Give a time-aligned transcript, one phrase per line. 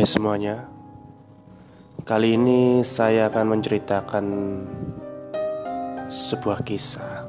[0.00, 0.64] Hai semuanya.
[2.08, 4.26] Kali ini saya akan menceritakan
[6.08, 7.28] sebuah kisah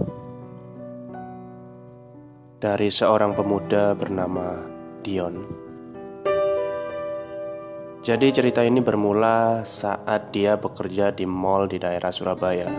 [2.63, 4.63] Dari seorang pemuda bernama
[5.03, 5.43] Dion.
[8.07, 12.71] Jadi cerita ini bermula saat dia bekerja di mall di daerah Surabaya.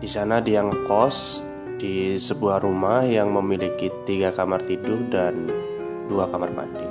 [0.00, 1.44] Di sana dia ngekos
[1.76, 5.52] di sebuah rumah yang memiliki tiga kamar tidur dan
[6.08, 6.85] dua kamar mandi.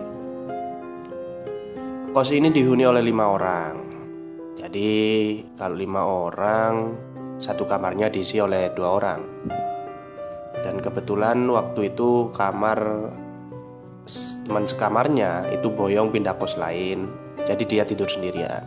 [2.16, 3.76] Kos ini dihuni oleh lima orang.
[4.56, 4.88] Jadi
[5.60, 6.96] kalau lima orang,
[7.36, 9.22] satu kamarnya diisi oleh dua orang.
[10.56, 13.12] Dan kebetulan waktu itu kamar
[14.48, 17.12] teman sekamarnya itu boyong pindah kos lain,
[17.44, 18.64] jadi dia tidur sendirian.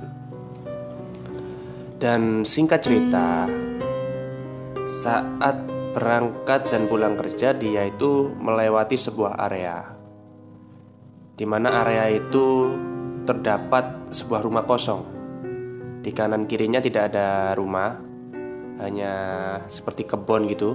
[1.96, 3.48] Dan singkat cerita,
[4.84, 5.56] saat
[5.96, 9.96] berangkat dan pulang kerja dia itu melewati sebuah area
[11.38, 12.74] di mana area itu
[13.28, 15.04] terdapat sebuah rumah kosong.
[16.00, 17.92] Di kanan kirinya tidak ada rumah,
[18.80, 19.12] hanya
[19.68, 20.72] seperti kebun gitu.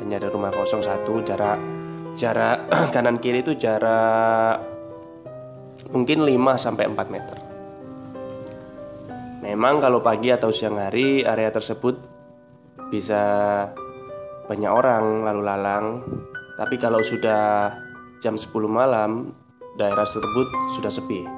[0.00, 1.60] Hanya ada rumah kosong satu, jarak
[2.16, 2.64] jarak
[2.96, 4.64] kanan kiri itu jarak
[5.92, 7.38] mungkin 5 sampai 4 meter.
[9.44, 11.94] Memang kalau pagi atau siang hari area tersebut
[12.90, 13.22] bisa
[14.48, 15.86] banyak orang lalu lalang,
[16.58, 17.70] tapi kalau sudah
[18.18, 19.30] jam 10 malam
[19.78, 21.35] daerah tersebut sudah sepi.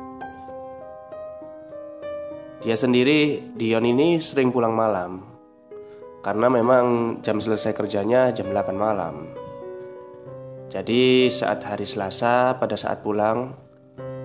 [2.58, 5.22] Dia sendiri, Dion ini sering pulang malam
[6.26, 9.30] karena memang jam selesai kerjanya jam 8 malam.
[10.66, 13.54] Jadi saat hari Selasa pada saat pulang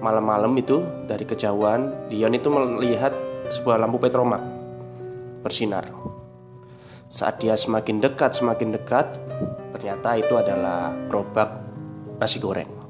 [0.01, 3.13] malam-malam itu dari kejauhan Dion itu melihat
[3.53, 4.41] sebuah lampu petromak
[5.45, 5.85] bersinar.
[7.05, 9.13] Saat dia semakin dekat semakin dekat
[9.77, 11.53] ternyata itu adalah gerobak
[12.17, 12.81] nasi goreng.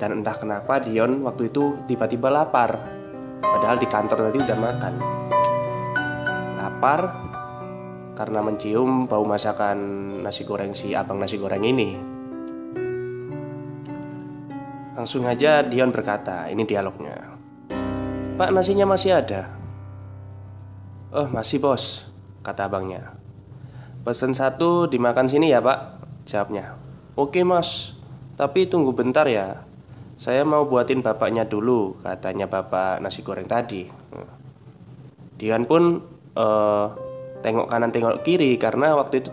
[0.00, 2.99] Dan entah kenapa Dion waktu itu tiba-tiba lapar
[3.40, 4.94] Padahal di kantor tadi udah makan.
[6.60, 7.00] Lapar
[8.16, 9.78] karena mencium bau masakan
[10.20, 11.96] nasi goreng si abang nasi goreng ini.
[14.92, 17.16] Langsung aja Dion berkata, ini dialognya.
[18.36, 19.48] Pak nasinya masih ada?
[21.10, 22.12] Oh masih bos,
[22.44, 23.16] kata abangnya.
[24.04, 26.76] Pesen satu dimakan sini ya pak Jawabnya.
[27.16, 27.96] Oke mas,
[28.36, 29.64] tapi tunggu bentar ya
[30.20, 33.88] saya mau buatin bapaknya dulu, katanya bapak nasi goreng tadi.
[35.40, 35.96] Dian pun
[36.36, 36.86] uh,
[37.40, 39.32] tengok kanan tengok kiri karena waktu itu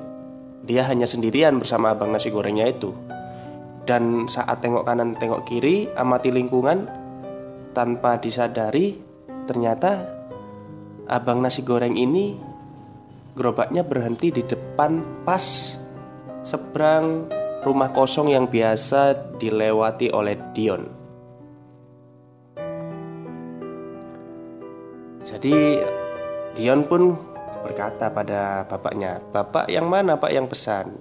[0.64, 2.96] dia hanya sendirian bersama abang nasi gorengnya itu.
[3.84, 6.88] Dan saat tengok kanan tengok kiri, amati lingkungan
[7.76, 8.96] tanpa disadari
[9.44, 10.08] ternyata
[11.12, 12.40] abang nasi goreng ini
[13.36, 15.76] gerobaknya berhenti di depan pas
[16.48, 17.28] seberang
[17.66, 20.84] rumah kosong yang biasa dilewati oleh Dion.
[25.26, 25.56] Jadi
[26.54, 27.14] Dion pun
[27.62, 30.98] berkata pada bapaknya, "Bapak yang mana, Pak yang pesan?"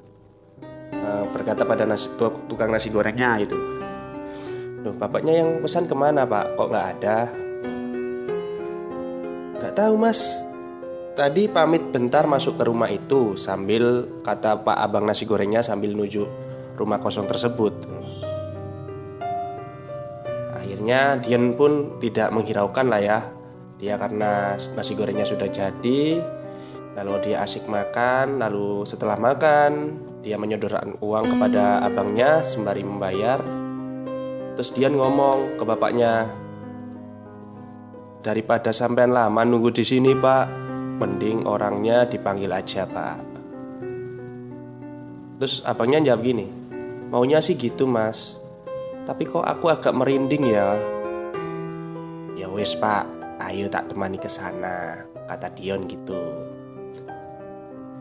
[1.07, 2.11] Uh, berkata pada nasi,
[2.51, 3.55] tukang nasi gorengnya itu.
[4.83, 6.59] Loh, bapaknya yang pesan ke mana, Pak?
[6.59, 7.19] Kok nggak ada?
[9.57, 10.35] Nggak tahu, Mas.
[11.17, 16.46] Tadi pamit bentar masuk ke rumah itu sambil kata Pak Abang nasi gorengnya sambil nuju
[16.77, 17.73] rumah kosong tersebut.
[20.55, 23.19] Akhirnya Dian pun tidak menghiraukan lah ya.
[23.77, 26.21] Dia karena nasi gorengnya sudah jadi,
[26.97, 33.41] lalu dia asik makan, lalu setelah makan dia menyodorkan uang kepada abangnya sembari membayar.
[34.57, 36.25] Terus Dian ngomong ke bapaknya,
[38.25, 40.67] daripada sampean lama nunggu di sini pak,
[40.97, 43.21] Mending orangnya dipanggil aja pak
[45.37, 46.49] Terus abangnya jawab gini
[47.07, 48.43] Maunya sih gitu mas.
[49.07, 50.75] Tapi kok aku agak merinding ya?
[52.35, 53.07] Ya wes pak.
[53.37, 56.19] Ayo tak temani ke sana Kata Dion gitu.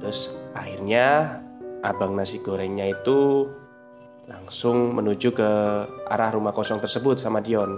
[0.02, 1.38] Terus akhirnya
[1.86, 3.46] Abang nasi gorengnya itu
[4.26, 5.52] Langsung menuju ke
[6.10, 7.78] arah rumah kosong tersebut sama Dion.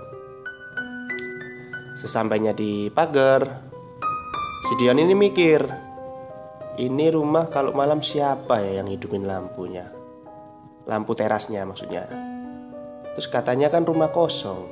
[2.00, 3.68] Sesampainya di pagar
[4.64, 5.68] Si Dian ini mikir
[6.80, 9.97] Ini rumah kalau malam siapa ya yang hidupin lampunya
[10.88, 12.08] Lampu terasnya maksudnya.
[13.12, 14.72] Terus katanya kan rumah kosong.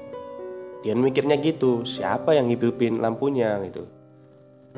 [0.79, 3.83] Dian mikirnya gitu Siapa yang hidupin lampunya gitu.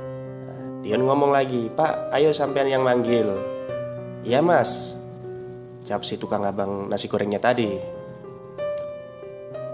[0.02, 3.30] Nah, Dian ngomong lagi Pak ayo sampean yang manggil.
[4.26, 4.98] Iya mas.
[5.86, 7.78] Jawab si tukang abang nasi gorengnya tadi.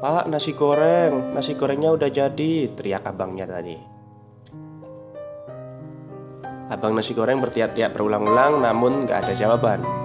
[0.04, 3.78] Pak nasi goreng Nasi gorengnya udah jadi Teriak abangnya tadi.
[6.68, 10.04] Abang nasi goreng bertiak-tiak berulang-ulang namun gak ada jawaban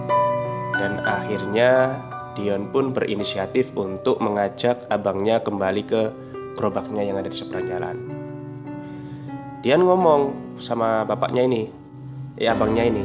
[0.78, 1.98] Dan akhirnya
[2.38, 6.02] Dion pun berinisiatif untuk mengajak abangnya kembali ke
[6.54, 7.96] gerobaknya yang ada di seberang jalan.
[9.58, 10.22] Dion ngomong
[10.62, 11.66] sama bapaknya ini,
[12.38, 13.02] ya abangnya ini,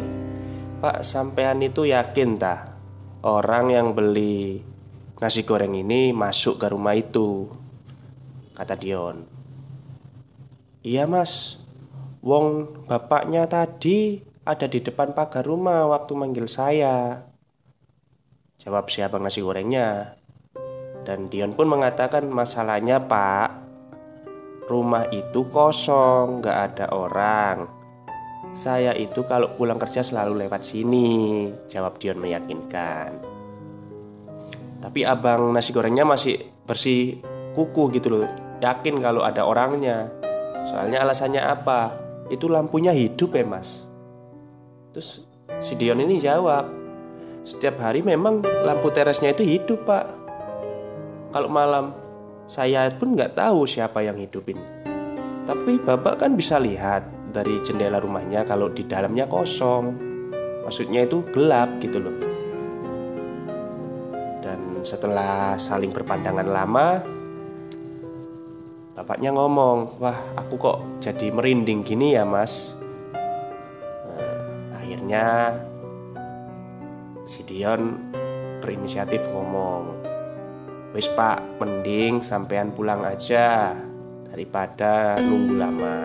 [0.77, 2.77] Pak sampean itu yakin tak
[3.25, 4.61] orang yang beli
[5.17, 7.49] nasi goreng ini masuk ke rumah itu?
[8.53, 9.25] Kata Dion.
[10.85, 11.57] Iya mas,
[12.21, 17.23] wong bapaknya tadi ada di depan pagar rumah waktu manggil saya.
[18.63, 20.15] Jawab si abang nasi gorengnya?
[21.03, 23.51] Dan Dion pun mengatakan masalahnya pak
[24.63, 27.67] Rumah itu kosong, gak ada orang.
[28.55, 33.19] Saya itu kalau pulang kerja selalu lewat sini Jawab Dion meyakinkan.
[34.79, 37.19] Tapi abang nasi gorengnya masih bersih
[37.51, 38.27] kuku gitu loh
[38.63, 40.07] Yakin kalau ada orangnya.
[40.63, 41.99] Soalnya alasannya apa?
[42.31, 43.83] Itu lampunya hidup ya mas.
[44.95, 45.27] Terus
[45.59, 46.82] si Dion ini jawab
[47.43, 50.07] setiap hari memang lampu teresnya itu hidup pak.
[51.35, 51.91] Kalau malam
[52.47, 54.55] saya pun nggak tahu siapa yang hidupin.
[55.43, 57.03] Tapi bapak kan bisa lihat
[57.35, 59.91] dari jendela rumahnya kalau di dalamnya kosong.
[60.63, 62.15] Maksudnya itu gelap gitu loh.
[64.39, 67.03] Dan setelah saling berpandangan lama
[68.93, 72.77] Bapaknya ngomong Wah aku kok jadi merinding gini ya mas.
[73.11, 75.57] Nah, Akhirnya
[77.23, 78.11] si Dion
[78.59, 80.03] berinisiatif ngomong
[80.93, 83.73] Wis pak, mending sampean pulang aja
[84.29, 85.97] Daripada nunggu lama.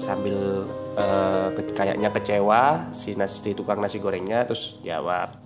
[0.00, 0.64] Sambil
[0.96, 5.36] uh, kayaknya kecewa Si nasi tukang nasi gorengnya terus jawab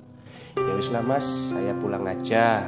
[0.54, 2.66] Ya wis lah mas, saya pulang aja.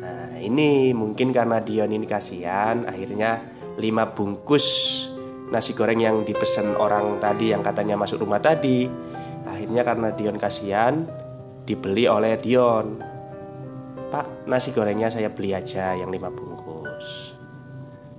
[0.00, 3.44] Nah ini mungkin karena Dion ini kasihan Akhirnya
[3.76, 4.66] lima bungkus
[5.52, 8.88] nasi goreng yang dipesan orang tadi yang katanya masuk rumah tadi
[9.72, 10.94] akhirnya karena Dion kasihan
[11.64, 13.00] dibeli oleh Dion.
[14.12, 17.32] Pak nasi gorengnya saya beli aja yang lima bungkus.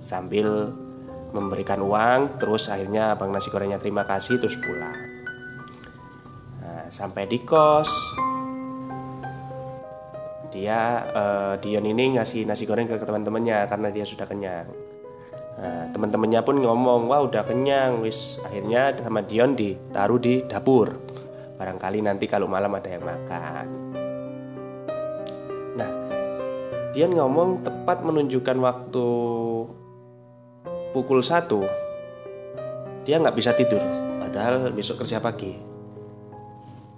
[0.02, 0.74] Sambil
[1.30, 4.98] memberikan uang terus akhirnya abang nasi gorengnya terima kasih terus pulang.
[6.58, 7.86] Nah, sampai di kos.
[10.50, 14.66] Dia uh, Dion ini ngasih nasi goreng ke teman-temannya karena dia sudah kenyang.
[15.54, 18.42] Nah, teman-temannya pun ngomong, wah udah kenyang, wis.
[18.42, 21.03] Akhirnya sama Dion ditaruh di dapur.
[21.64, 23.66] Barangkali nanti kalau malam ada yang makan.
[25.80, 25.90] Nah,
[26.92, 29.06] Dion ngomong tepat menunjukkan waktu
[30.92, 33.80] pukul 1 Dia nggak bisa tidur,
[34.20, 35.56] padahal besok kerja pagi.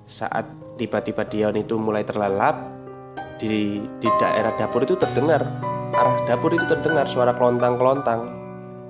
[0.03, 2.59] Saat tiba-tiba Dion itu mulai terlelap,
[3.39, 5.47] di, di daerah dapur itu terdengar
[5.95, 8.35] arah dapur itu terdengar suara kelontang-kelontang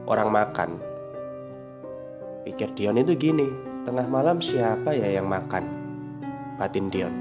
[0.09, 0.81] orang makan.
[2.49, 5.63] Pikir Dion itu gini, tengah malam siapa ya yang makan?
[6.59, 7.15] Batin Dion.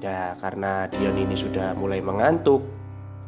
[0.00, 2.64] Ya karena Dion ini sudah mulai mengantuk,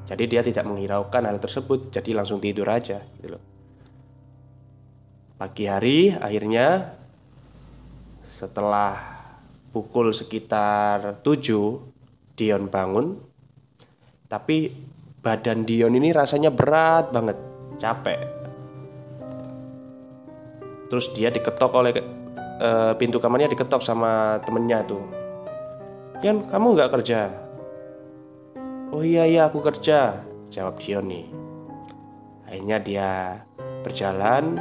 [0.08, 3.42] jadi dia tidak menghiraukan hal tersebut, jadi langsung tidur aja gitu loh.
[5.36, 6.96] Pagi hari akhirnya
[8.24, 8.96] setelah
[9.70, 13.18] pukul sekitar 7 Dion bangun
[14.28, 14.68] Tapi
[15.24, 17.38] badan Dion ini rasanya berat banget
[17.80, 18.37] capek
[20.88, 21.92] terus dia diketok oleh
[22.60, 25.04] uh, pintu kamarnya diketok sama temennya tuh.
[26.18, 27.20] Dion kamu nggak kerja?
[28.90, 31.28] Oh iya iya aku kerja jawab Dion nih
[32.48, 33.10] akhirnya dia
[33.84, 34.56] berjalan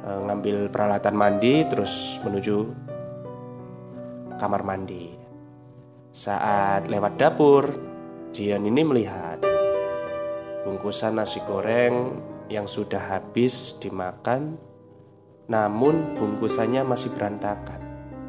[0.00, 2.72] uh, ngambil peralatan mandi terus menuju
[4.40, 5.12] kamar mandi.
[6.12, 7.64] Saat lewat dapur
[8.32, 9.44] Dion ini melihat
[10.64, 12.16] bungkusan nasi goreng
[12.48, 14.56] yang sudah habis dimakan,
[15.50, 17.80] namun bungkusannya masih berantakan,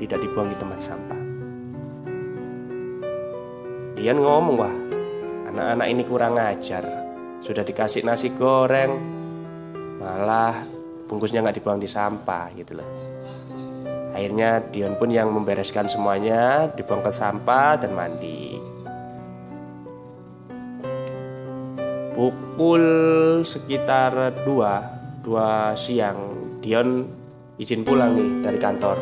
[0.01, 1.21] tidak dibuang di tempat sampah.
[3.93, 4.75] Dian ngomong, wah,
[5.49, 6.85] anak-anak ini kurang ajar.
[7.43, 8.97] Sudah dikasih nasi goreng,
[10.01, 10.65] malah
[11.05, 12.89] bungkusnya nggak dibuang di sampah gitu loh.
[14.13, 18.73] Akhirnya Dion pun yang membereskan semuanya, dibuang ke sampah dan mandi.
[22.13, 22.85] pukul
[23.41, 27.03] sekitar 2 2 siang Dion
[27.59, 28.95] izin pulang nih dari kantor.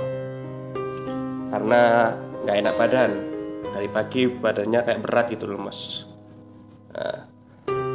[1.53, 2.09] Karena
[2.41, 3.11] nggak enak badan.
[3.71, 6.09] Dari pagi badannya kayak berat gitu loh mas.
[6.91, 7.29] Nah,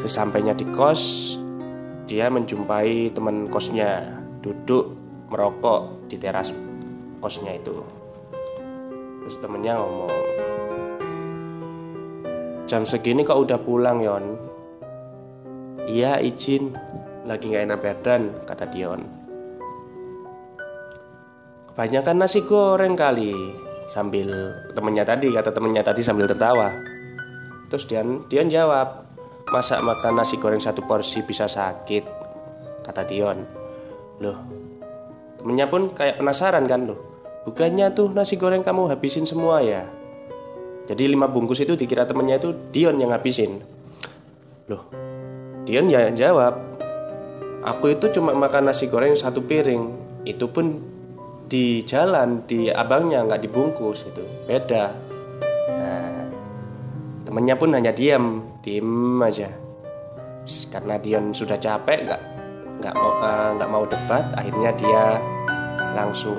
[0.00, 1.34] sesampainya di kos
[2.06, 4.22] dia menjumpai teman kosnya.
[4.38, 4.94] Duduk
[5.34, 6.54] merokok di teras
[7.18, 7.82] kosnya itu.
[9.26, 10.14] Terus temennya ngomong
[12.70, 14.24] jam segini kok udah pulang Yon?
[15.90, 16.70] Iya izin.
[17.26, 19.25] Lagi gak enak badan Kata Dion
[21.76, 23.36] Kebanyakan nasi goreng kali
[23.84, 24.32] Sambil
[24.72, 26.72] temennya tadi kata temennya tadi sambil tertawa.
[27.68, 29.04] Terus Dion Dion jawab,
[29.52, 32.00] masa makan nasi goreng satu porsi bisa sakit?
[32.80, 33.44] Kata Dion.
[34.24, 34.40] Loh,
[35.36, 36.96] temennya pun kayak penasaran kan loh.
[37.44, 39.84] Bukannya tuh nasi goreng kamu habisin semua ya?
[40.88, 43.60] Jadi lima bungkus itu dikira temennya itu Dion yang habisin.
[44.72, 44.88] Loh,
[45.68, 46.56] Dion ya jawab,
[47.68, 50.08] aku itu cuma makan nasi goreng satu piring.
[50.24, 50.95] Itu pun
[51.46, 54.84] di jalan di abangnya nggak dibungkus itu beda.
[55.70, 56.10] Nah,
[57.22, 59.50] temennya pun hanya diam, diem aja.
[60.46, 62.22] Karena Dion sudah capek nggak
[62.76, 65.04] nggak mau eh, nggak uh, mau debat, akhirnya dia
[65.96, 66.38] langsung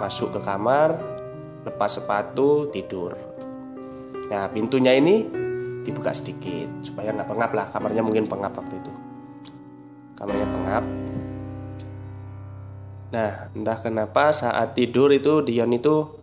[0.00, 0.96] masuk ke kamar,
[1.68, 3.12] lepas sepatu, tidur.
[4.32, 5.26] Nah pintunya ini
[5.84, 7.66] dibuka sedikit supaya nggak pengap lah.
[7.68, 8.92] Kamarnya mungkin pengap waktu itu.
[10.16, 11.01] Kamarnya pengap.
[13.12, 16.16] Nah entah kenapa saat tidur itu Dion itu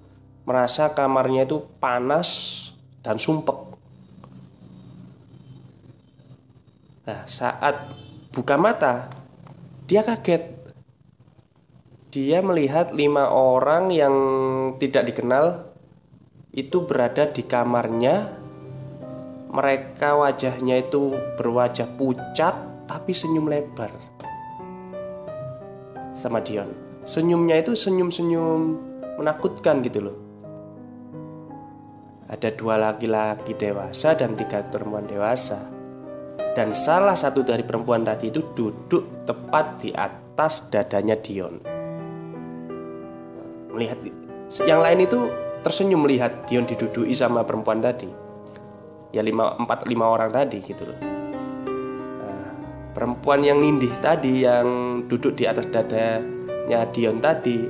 [0.50, 2.29] merasa kamarnya itu panas
[3.05, 3.77] dan sumpek.
[7.05, 7.93] Nah saat
[8.34, 9.13] buka mata
[9.86, 10.60] dia kaget
[12.10, 14.15] dia melihat lima orang yang
[14.81, 15.69] tidak dikenal
[16.50, 18.34] itu berada di kamarnya.
[19.50, 24.19] Mereka wajahnya itu berwajah pucat tapi senyum lebar.
[26.20, 26.68] Sama Dion.
[27.08, 28.62] Senyumnya itu senyum-senyum
[29.16, 30.18] menakutkan gitu loh.
[32.28, 35.64] Ada dua laki-laki dewasa dan tiga perempuan dewasa.
[36.52, 41.80] Dan salah satu dari perempuan tadi itu duduk tepat di atas dadanya Dion
[43.80, 44.00] melihat
[44.68, 45.32] yang lain itu
[45.64, 48.12] tersenyum melihat Dion didudui sama perempuan tadi
[49.16, 51.00] ya lima empat lima orang tadi gitu loh
[52.91, 57.69] perempuan yang nindih tadi yang duduk di atas dadanya Dion tadi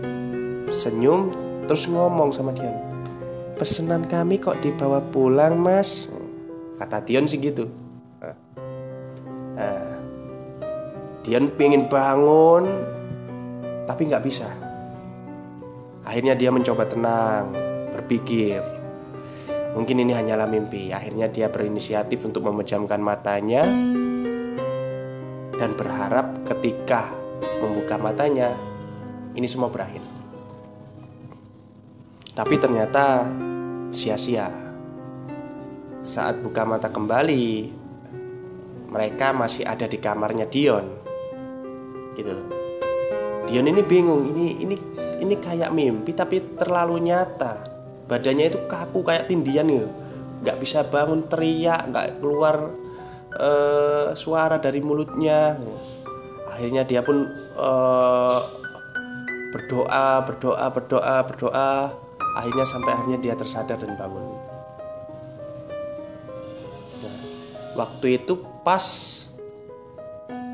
[0.70, 1.32] senyum
[1.66, 2.90] terus ngomong sama Dion
[3.60, 6.08] pesanan kami kok dibawa pulang mas?
[6.80, 7.68] Kata Dion sih gitu.
[9.60, 10.00] Nah
[11.28, 12.64] Dion pengen bangun
[13.84, 14.48] tapi nggak bisa.
[16.08, 17.52] Akhirnya dia mencoba tenang,
[17.92, 18.64] berpikir.
[19.76, 20.96] Mungkin ini hanyalah mimpi.
[20.96, 23.62] Akhirnya dia berinisiatif untuk memejamkan matanya
[25.60, 27.12] dan berharap ketika
[27.60, 28.56] membuka matanya
[29.36, 30.00] ini semua berakhir.
[32.32, 33.28] Tapi ternyata
[33.92, 34.48] sia-sia.
[36.00, 37.76] Saat buka mata kembali,
[38.88, 40.88] mereka masih ada di kamarnya Dion.
[42.16, 42.32] Gitu
[43.52, 44.76] Dion ini bingung, ini ini
[45.20, 47.60] ini kayak mimpi tapi terlalu nyata
[48.10, 49.90] badannya itu kaku kayak tindian gitu
[50.40, 52.72] nggak bisa bangun teriak nggak keluar
[53.38, 55.60] uh, suara dari mulutnya.
[56.50, 58.40] Akhirnya dia pun uh,
[59.54, 61.72] berdoa berdoa berdoa berdoa.
[62.38, 64.26] Akhirnya sampai akhirnya dia tersadar dan bangun.
[67.04, 67.18] Nah,
[67.78, 68.86] waktu itu pas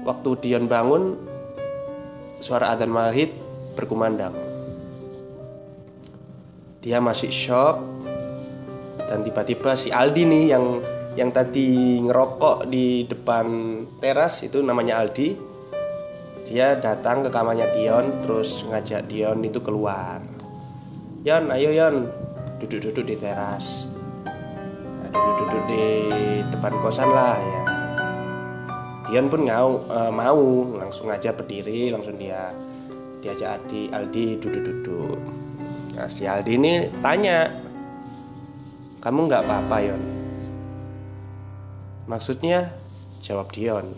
[0.05, 1.19] waktu Dion bangun
[2.39, 3.33] suara adzan maghrib
[3.75, 4.33] berkumandang.
[6.85, 7.81] Dia masih shock
[9.09, 10.79] dan tiba-tiba si Aldi nih yang
[11.15, 13.47] yang tadi ngerokok di depan
[14.03, 15.55] teras itu namanya Aldi.
[16.45, 20.19] Dia datang ke kamarnya Dion terus ngajak Dion itu keluar.
[21.23, 22.11] Yon ayo Yon.
[22.59, 23.87] Duduk-duduk di teras.
[24.99, 25.83] Nah, duduk-duduk di
[26.51, 27.63] depan kosan lah ya.
[29.07, 30.45] Dion pun ngau, uh, mau.
[30.75, 32.51] Langsung aja berdiri langsung dia
[33.23, 35.17] diajak Aldi Aldi duduk-duduk.
[35.95, 37.47] Nah si Aldi ini tanya
[38.99, 40.24] Kamu nggak apa-apa Yon
[42.05, 42.73] Maksudnya
[43.21, 43.93] jawab Dion.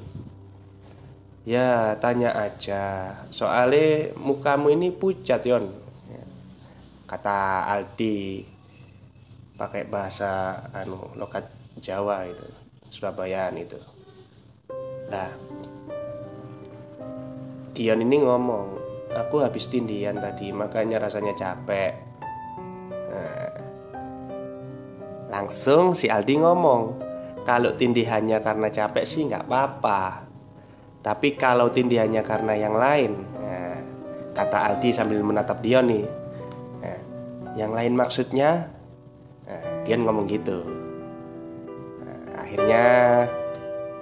[1.48, 3.16] Ya tanya aja.
[3.32, 5.72] Soalnya mukamu ini pucat Yon.
[7.08, 8.44] Kata Aldi
[9.56, 11.48] Pakai bahasa anu lokat
[11.80, 12.44] Jawa itu
[12.92, 13.80] Surabayaan itu.
[15.08, 15.32] Nah
[17.72, 21.96] Dion ini ngomong Aku habis tindian tadi, makanya rasanya capek.
[23.08, 23.50] Nah,
[25.32, 27.02] langsung si Aldi ngomong,
[27.48, 30.28] kalau tindihannya karena capek sih nggak apa-apa.
[31.00, 33.80] Tapi kalau tindihannya karena yang lain, nah,
[34.36, 36.04] kata Aldi sambil menatap Dion nih.
[36.84, 37.00] Nah,
[37.56, 38.68] yang lain maksudnya,
[39.48, 40.60] nah, Dion ngomong gitu.
[42.04, 42.86] Nah, akhirnya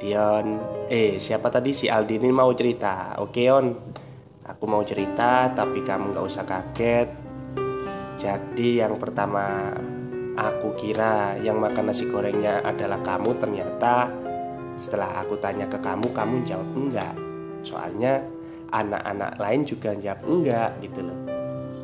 [0.01, 0.57] Dion,
[0.89, 3.21] eh siapa tadi si Aldi ini mau cerita?
[3.21, 3.67] Oke on,
[4.45, 7.09] Aku mau cerita tapi kamu gak usah kaget
[8.13, 9.73] Jadi yang pertama
[10.35, 14.11] Aku kira yang makan nasi gorengnya adalah kamu Ternyata
[14.75, 17.15] setelah aku tanya ke kamu Kamu jawab enggak.
[17.63, 18.19] Soalnya
[18.67, 21.19] anak-anak lain juga jawab enggak gitu loh.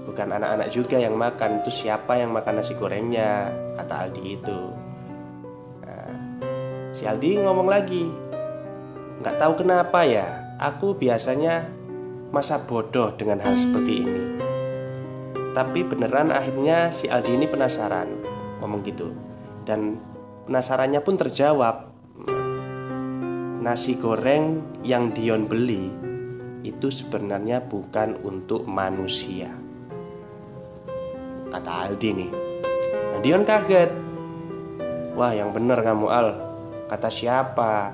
[0.04, 3.48] Bukan anak-anak juga yang makan itu siapa yang makan nasi gorengnya?
[3.80, 4.60] Kata Aldi itu.
[5.88, 6.12] Nah,
[6.92, 8.04] si Aldi ngomong lagi
[9.24, 10.28] nggak tahu kenapa ya
[10.60, 11.64] aku biasanya
[12.36, 14.24] masa bodoh dengan hal seperti ini.
[15.56, 18.41] Tapi beneran akhirnya si Aldi ini penasaran
[18.72, 19.12] ngomong gitu.
[19.68, 20.00] Dan
[20.48, 21.92] penasarannya pun terjawab
[23.60, 25.92] nasi goreng yang Dion beli
[26.64, 29.52] itu sebenarnya bukan untuk manusia.
[31.52, 32.32] Kata Aldi nih.
[33.12, 33.92] Nah, Dion kaget.
[35.20, 36.30] Wah yang bener kamu Al.
[36.88, 37.92] Kata siapa?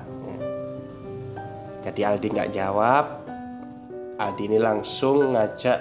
[1.82, 3.04] Jadi Aldi nggak jawab.
[4.18, 5.78] Aldi ini langsung ngajak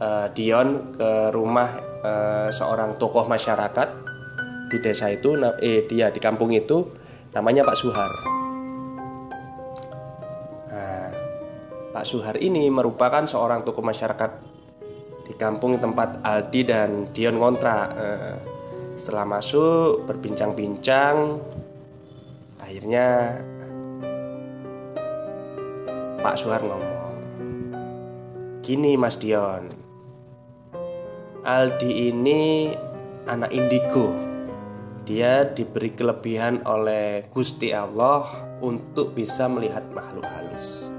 [0.00, 1.68] uh, Dion ke rumah
[2.04, 4.01] uh, seorang tokoh masyarakat
[4.72, 6.88] di desa itu, eh dia di kampung itu
[7.36, 8.12] namanya Pak Suhar.
[10.72, 11.08] Nah,
[11.92, 14.30] Pak Suhar ini merupakan seorang tokoh masyarakat
[15.28, 17.86] di kampung tempat Aldi dan Dion ngontrak.
[18.00, 18.36] Eh,
[18.96, 21.36] setelah masuk berbincang-bincang,
[22.56, 23.36] akhirnya
[26.24, 27.16] Pak Suhar ngomong,
[28.64, 29.68] "Gini Mas Dion,
[31.44, 32.72] Aldi ini
[33.26, 34.31] anak indigo.
[35.02, 38.24] Dia diberi kelebihan oleh Gusti Allah
[38.62, 40.92] untuk bisa melihat makhluk halus."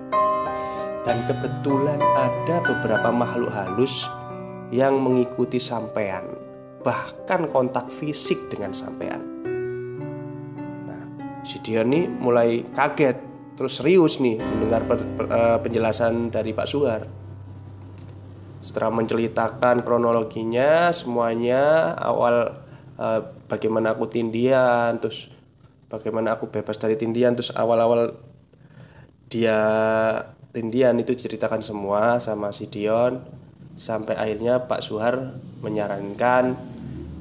[1.04, 4.08] Dan kebetulan ada beberapa makhluk halus
[4.72, 6.24] yang mengikuti sampean,
[6.80, 9.22] bahkan kontak fisik dengan sampean.
[10.88, 11.04] Nah,
[11.44, 13.20] si Dion nih mulai kaget,
[13.60, 17.04] terus serius nih mendengar per, per, uh, penjelasan dari Pak Suhar.
[18.64, 22.63] Setelah menceritakan kronologinya, semuanya awal
[22.98, 25.30] uh, bagaimana aku tindian, terus
[25.88, 28.18] bagaimana aku bebas dari tindian, terus awal-awal
[29.30, 29.60] dia
[30.54, 33.26] tindian itu diceritakan semua sama si Dion
[33.74, 36.54] sampai akhirnya Pak Suhar menyarankan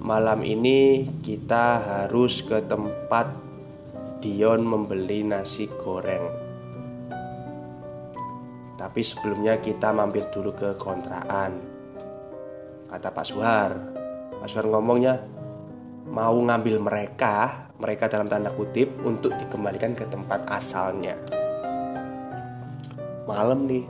[0.04, 3.32] malam ini kita harus ke tempat
[4.20, 6.44] Dion membeli nasi goreng.
[8.76, 11.54] Tapi sebelumnya kita mampir dulu ke kontrakan.
[12.90, 13.72] Kata Pak Suhar.
[14.42, 15.22] Pak Suhar ngomongnya
[16.08, 21.14] mau ngambil mereka, mereka dalam tanda kutip untuk dikembalikan ke tempat asalnya.
[23.28, 23.86] Malam nih.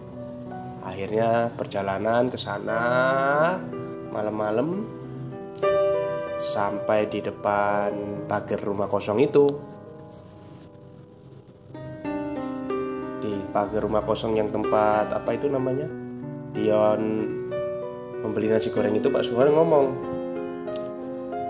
[0.83, 2.83] Akhirnya perjalanan ke sana
[4.11, 4.83] malam-malam
[6.43, 9.47] sampai di depan pagar rumah kosong itu.
[13.23, 15.87] Di pagar rumah kosong yang tempat apa itu namanya?
[16.51, 17.03] Dion
[18.27, 20.12] membeli nasi goreng itu Pak Suhar ngomong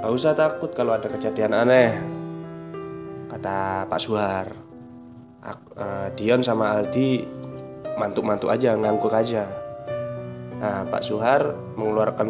[0.03, 1.95] Gak usah takut kalau ada kejadian aneh.
[3.31, 4.51] Kata Pak Suhar
[5.79, 7.23] uh, Dion sama Aldi
[7.95, 9.47] mantuk-mantuk aja ngangkuk aja.
[10.59, 12.29] Nah Pak Suhar mengeluarkan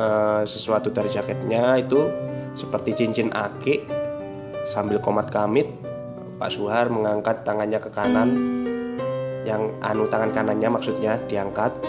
[0.00, 2.08] uh, sesuatu dari jaketnya itu
[2.56, 3.84] seperti cincin akik
[4.64, 5.68] sambil komat kamit.
[6.40, 8.32] Pak Suhar mengangkat tangannya ke kanan
[9.44, 11.84] yang anu tangan kanannya maksudnya diangkat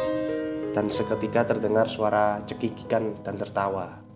[0.76, 4.11] dan seketika terdengar suara cekikikan dan tertawa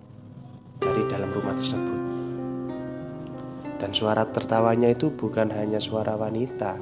[0.86, 2.02] dari dalam rumah tersebut.
[3.82, 6.78] Dan suara tertawanya itu bukan hanya suara wanita,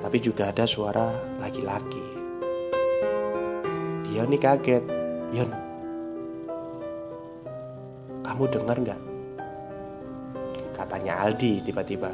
[0.00, 2.08] tapi juga ada suara laki-laki.
[4.08, 4.84] Dion nih kaget.
[5.30, 5.46] Yon,
[8.26, 9.00] kamu dengar nggak?
[10.74, 12.10] Katanya Aldi tiba-tiba.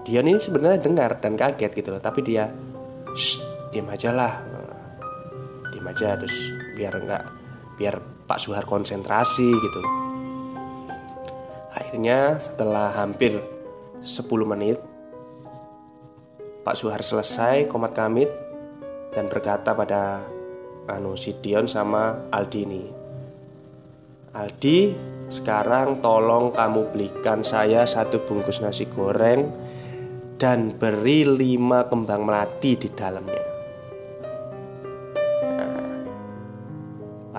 [0.00, 2.48] Dion ini sebenarnya dengar dan kaget gitu loh, tapi dia,
[3.12, 4.40] Shh, diam aja lah,
[5.68, 7.24] diam aja terus biar nggak,
[7.76, 9.82] biar Pak Suhar konsentrasi gitu.
[11.74, 13.42] Akhirnya setelah hampir
[13.98, 14.78] 10 menit
[16.62, 18.30] Pak Suhar selesai komat kamit
[19.10, 20.22] dan berkata pada
[20.86, 22.84] anu Sidion sama Aldi ini
[24.38, 24.78] Aldi
[25.26, 29.50] sekarang tolong kamu belikan saya satu bungkus nasi goreng
[30.38, 33.49] dan beri lima kembang melati di dalamnya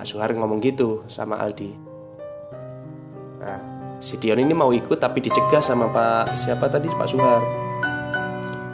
[0.01, 1.77] Pak Suhar ngomong gitu sama Aldi
[3.37, 3.61] Nah
[4.01, 7.41] si Dion ini mau ikut tapi dicegah sama Pak siapa tadi Pak Suhar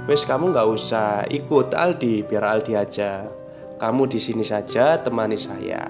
[0.07, 3.27] Wes kamu nggak usah ikut Aldi, biar Aldi aja.
[3.75, 5.83] Kamu di sini saja temani saya.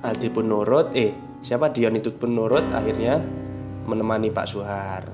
[0.00, 1.12] Aldi pun nurut, eh
[1.44, 3.20] siapa Dion itu pun nurut akhirnya
[3.84, 5.04] menemani Pak Suhar.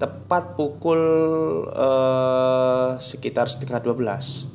[0.00, 0.98] tepat pukul
[1.68, 4.51] uh, sekitar setengah 12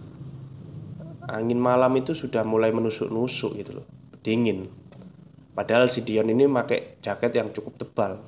[1.28, 3.88] Angin malam itu sudah mulai menusuk-nusuk gitu loh
[4.24, 4.68] Dingin
[5.52, 8.24] Padahal si Dion ini pakai jaket yang cukup tebal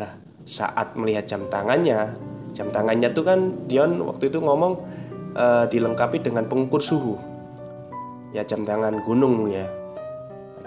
[0.00, 0.12] Nah
[0.48, 2.16] saat melihat jam tangannya
[2.52, 4.72] jam tangannya tuh kan Dion waktu itu ngomong
[5.38, 7.14] uh, dilengkapi dengan pengukur suhu.
[8.34, 9.70] Ya jam tangan gunung ya.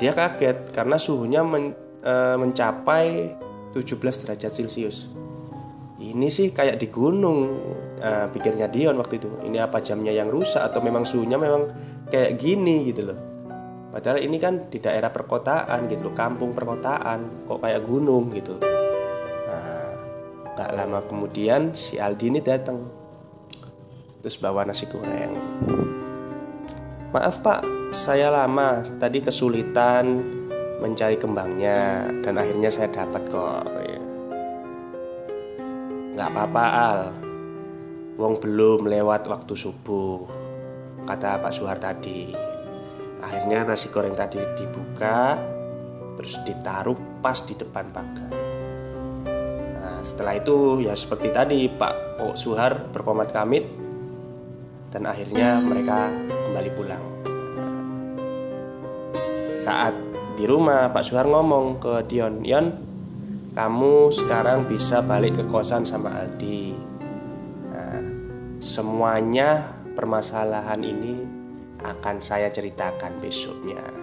[0.01, 3.37] Dia kaget karena suhunya men, uh, mencapai
[3.77, 5.11] 17 derajat Celcius.
[6.01, 7.61] Ini sih kayak di gunung,
[8.01, 9.29] uh, pikirnya Dion waktu itu.
[9.45, 11.69] Ini apa jamnya yang rusak atau memang suhunya memang
[12.09, 13.19] kayak gini gitu loh.
[13.91, 18.55] Padahal ini kan di daerah perkotaan gitu loh, kampung perkotaan, kok kayak gunung gitu.
[19.51, 19.91] Nah,
[20.55, 23.01] gak lama kemudian si Aldi ini datang
[24.21, 25.33] terus bawa nasi goreng
[27.09, 30.21] maaf pak saya lama tadi kesulitan
[30.79, 34.01] mencari kembangnya dan akhirnya saya dapat kok ya.
[36.15, 36.99] nggak apa-apa al
[38.15, 40.27] wong belum lewat waktu subuh
[41.05, 42.31] kata Pak Suhar tadi
[43.21, 45.37] akhirnya nasi goreng tadi dibuka
[46.17, 48.33] terus ditaruh pas di depan pagar
[49.77, 53.81] nah, setelah itu ya seperti tadi Pak Suhar berkomat kamit
[54.91, 56.11] dan akhirnya mereka
[56.51, 57.03] kembali pulang.
[59.55, 59.95] Saat
[60.35, 62.75] di rumah Pak Suhar ngomong ke Dion, Yon,
[63.55, 66.90] kamu sekarang bisa balik ke kosan sama Aldi.
[68.61, 71.17] Semuanya permasalahan ini
[71.81, 74.00] akan saya ceritakan besoknya.